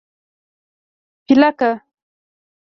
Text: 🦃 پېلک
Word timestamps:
🦃 1.27 1.35
پېلک 1.35 1.59